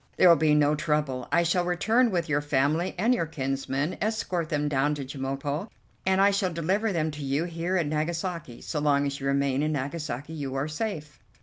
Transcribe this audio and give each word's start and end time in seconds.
There 0.17 0.27
will 0.29 0.35
be 0.35 0.55
no 0.55 0.73
trouble. 0.73 1.27
I 1.31 1.43
shall 1.43 1.63
return 1.63 2.09
with 2.09 2.27
your 2.27 2.41
family 2.41 2.95
and 2.97 3.13
your 3.13 3.27
kinsmen, 3.27 3.99
escort 4.01 4.49
them 4.49 4.67
down 4.67 4.95
to 4.95 5.05
Chemulpo, 5.05 5.69
and 6.07 6.19
I 6.19 6.31
shall 6.31 6.51
deliver 6.51 6.91
them 6.91 7.11
to 7.11 7.21
you 7.23 7.43
here 7.43 7.77
in 7.77 7.87
Nagasaki. 7.89 8.61
So 8.61 8.79
long 8.79 9.05
as 9.05 9.19
you 9.19 9.27
remain 9.27 9.61
in 9.61 9.73
Nagasaki 9.73 10.33
you 10.33 10.55
are 10.55 10.67
safe." 10.67 11.19